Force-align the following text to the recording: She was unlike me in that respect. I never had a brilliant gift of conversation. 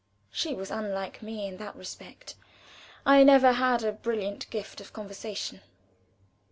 She 0.31 0.55
was 0.55 0.71
unlike 0.71 1.21
me 1.21 1.45
in 1.45 1.57
that 1.57 1.75
respect. 1.75 2.33
I 3.05 3.21
never 3.21 3.51
had 3.51 3.83
a 3.83 3.91
brilliant 3.91 4.49
gift 4.49 4.81
of 4.81 4.93
conversation. 4.93 5.61